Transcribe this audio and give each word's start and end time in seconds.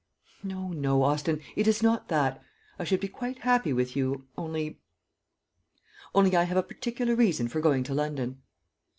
"No, 0.41 0.69
no, 0.69 1.03
Austin, 1.03 1.41
it 1.55 1.67
is 1.67 1.83
not 1.83 2.07
that. 2.07 2.41
I 2.79 2.83
should 2.83 2.99
be 3.01 3.07
quite 3.07 3.41
happy 3.41 3.71
with 3.71 3.95
you, 3.95 4.25
only 4.35 4.79
only 6.15 6.35
I 6.35 6.41
have 6.45 6.57
a 6.57 6.63
particular 6.63 7.13
reason 7.13 7.47
for 7.47 7.59
going 7.61 7.83
to 7.83 7.93
London." 7.93 8.41